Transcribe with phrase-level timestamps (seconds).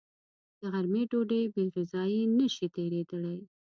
[0.59, 3.37] د غرمې ډوډۍ بېغذايي نشي تېرېدلی